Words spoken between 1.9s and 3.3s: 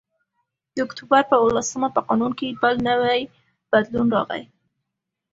په قانون کې بل نوی